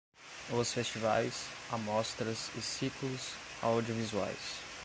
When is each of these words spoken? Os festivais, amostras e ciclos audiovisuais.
Os 0.51 0.73
festivais, 0.73 1.45
amostras 1.71 2.49
e 2.57 2.61
ciclos 2.63 3.33
audiovisuais. 3.61 4.63